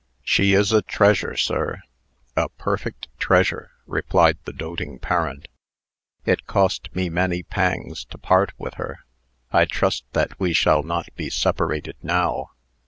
"She 0.23 0.53
is 0.53 0.71
a 0.71 0.81
treasure, 0.81 1.37
sir 1.37 1.83
a 2.35 2.49
perfect 2.49 3.07
treasure!" 3.19 3.69
replied 3.85 4.39
the 4.45 4.51
doting 4.51 4.97
parent. 4.97 5.47
"It 6.25 6.47
cost 6.47 6.89
me 6.95 7.07
many 7.07 7.43
pangs 7.43 8.03
to 8.05 8.17
part 8.17 8.51
with 8.57 8.73
her. 8.81 9.01
I 9.51 9.65
trust 9.65 10.05
that 10.13 10.39
we 10.39 10.53
shall 10.53 10.81
not 10.81 11.09
be 11.15 11.29
separated 11.29 11.97
now. 12.01 12.49